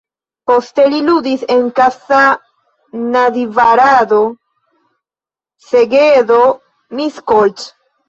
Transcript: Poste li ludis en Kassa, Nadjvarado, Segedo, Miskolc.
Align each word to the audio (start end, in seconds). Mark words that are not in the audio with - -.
Poste 0.51 0.85
li 0.93 1.01
ludis 1.09 1.43
en 1.55 1.61
Kassa, 1.81 2.23
Nadjvarado, 3.19 4.25
Segedo, 5.71 6.45
Miskolc. 6.99 7.73